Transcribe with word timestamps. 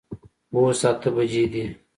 اوس 0.53 0.79
اته 0.89 1.09
بجي 1.15 1.43
دي 1.51 1.63